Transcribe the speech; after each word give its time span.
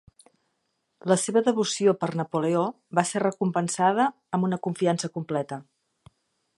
La 1.11 1.17
seva 1.23 1.43
devoció 1.47 1.93
per 2.03 2.09
Napoleó 2.21 2.65
va 3.01 3.05
ser 3.11 3.23
recompensada 3.27 4.09
amb 4.39 4.49
una 4.51 4.63
confiança 4.69 5.15
completa. 5.19 5.65